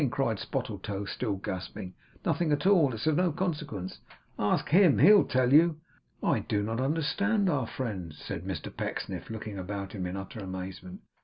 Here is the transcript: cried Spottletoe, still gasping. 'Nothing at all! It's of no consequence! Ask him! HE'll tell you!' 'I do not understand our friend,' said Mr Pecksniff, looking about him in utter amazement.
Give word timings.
cried 0.09 0.39
Spottletoe, 0.39 1.05
still 1.05 1.35
gasping. 1.35 1.93
'Nothing 2.25 2.51
at 2.51 2.65
all! 2.65 2.91
It's 2.91 3.05
of 3.05 3.17
no 3.17 3.31
consequence! 3.31 3.99
Ask 4.39 4.69
him! 4.69 4.97
HE'll 4.97 5.25
tell 5.25 5.53
you!' 5.53 5.79
'I 6.23 6.39
do 6.39 6.63
not 6.63 6.81
understand 6.81 7.47
our 7.47 7.67
friend,' 7.67 8.11
said 8.15 8.43
Mr 8.43 8.75
Pecksniff, 8.75 9.29
looking 9.29 9.59
about 9.59 9.91
him 9.93 10.07
in 10.07 10.17
utter 10.17 10.39
amazement. 10.39 11.01